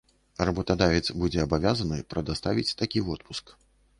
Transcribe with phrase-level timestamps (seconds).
[0.49, 3.57] Работадавец будзе абавязаны прадаставіць такі водпуск.